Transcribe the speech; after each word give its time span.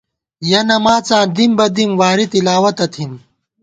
یَہ 0.49 0.61
نماڅاں 0.69 1.25
دِم 1.35 1.51
بہ 1.57 1.65
دِم، 1.75 1.91
واری 1.99 2.25
تِلاوَتہ 2.31 2.85
تھِم 2.93 3.11